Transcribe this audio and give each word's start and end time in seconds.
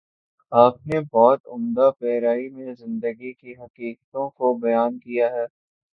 آپ 0.51 0.75
نے 0.87 0.99
بہت 1.11 1.47
عمدہ 1.47 1.89
پیراۓ 1.99 2.49
میں 2.51 2.73
زندگی 2.75 3.33
کی 3.33 3.53
حقیقتوں 3.55 4.29
کو 4.29 4.53
بیان 4.57 4.97
کیا 4.99 5.29
ہے۔ 5.31 5.45